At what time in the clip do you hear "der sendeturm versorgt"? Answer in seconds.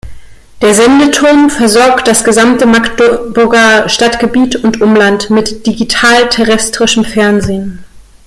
0.63-2.07